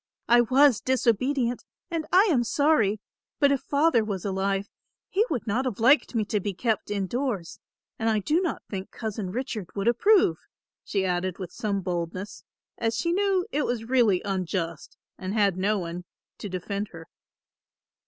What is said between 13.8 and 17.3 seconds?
really unjust and had no one to defend her.